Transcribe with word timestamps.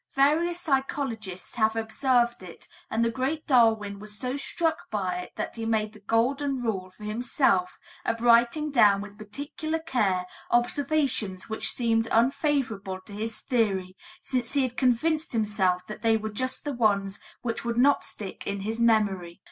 Various 0.15 0.59
psychologists 0.59 1.53
have 1.57 1.75
observed 1.75 2.41
it, 2.41 2.67
and 2.89 3.05
the 3.05 3.11
great 3.11 3.45
Darwin 3.45 3.99
was 3.99 4.17
so 4.17 4.35
struck 4.35 4.89
by 4.89 5.17
it 5.17 5.35
that 5.35 5.55
he 5.57 5.63
made 5.63 5.93
the 5.93 5.99
"golden 5.99 6.59
rule" 6.63 6.89
for 6.89 7.03
himself 7.03 7.77
of 8.03 8.21
writing 8.23 8.71
down 8.71 9.01
with 9.01 9.19
particular 9.19 9.77
care 9.77 10.25
observations 10.49 11.49
which 11.51 11.69
seemed 11.69 12.07
unfavorable 12.07 12.99
to 13.01 13.13
his 13.13 13.41
theory, 13.41 13.95
since 14.23 14.53
he 14.53 14.63
had 14.63 14.75
convinced 14.75 15.33
himself 15.33 15.85
that 15.85 16.01
they 16.01 16.17
were 16.17 16.29
just 16.31 16.63
the 16.65 16.73
ones 16.73 17.19
which 17.43 17.63
would 17.63 17.77
not 17.77 18.03
stick 18.03 18.47
in 18.47 18.61
his 18.61 18.79
memory. 18.79 19.39